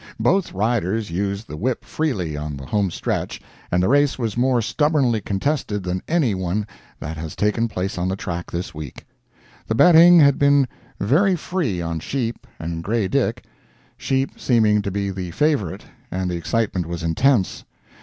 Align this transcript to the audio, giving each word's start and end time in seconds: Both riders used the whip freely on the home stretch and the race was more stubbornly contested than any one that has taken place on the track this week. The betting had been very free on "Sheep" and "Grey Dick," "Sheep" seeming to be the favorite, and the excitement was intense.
Both 0.19 0.51
riders 0.51 1.11
used 1.11 1.47
the 1.47 1.55
whip 1.55 1.85
freely 1.85 2.35
on 2.35 2.57
the 2.57 2.65
home 2.65 2.89
stretch 2.89 3.39
and 3.71 3.83
the 3.83 3.87
race 3.87 4.17
was 4.17 4.35
more 4.35 4.59
stubbornly 4.59 5.21
contested 5.21 5.83
than 5.83 6.01
any 6.07 6.33
one 6.33 6.65
that 6.99 7.17
has 7.17 7.35
taken 7.35 7.67
place 7.67 7.99
on 7.99 8.07
the 8.07 8.15
track 8.15 8.49
this 8.49 8.73
week. 8.73 9.05
The 9.67 9.75
betting 9.75 10.19
had 10.19 10.39
been 10.39 10.67
very 10.99 11.35
free 11.35 11.83
on 11.83 11.99
"Sheep" 11.99 12.47
and 12.57 12.83
"Grey 12.83 13.07
Dick," 13.09 13.43
"Sheep" 13.95 14.31
seeming 14.39 14.81
to 14.81 14.89
be 14.89 15.11
the 15.11 15.29
favorite, 15.29 15.85
and 16.09 16.31
the 16.31 16.35
excitement 16.35 16.87
was 16.87 17.03
intense. 17.03 17.63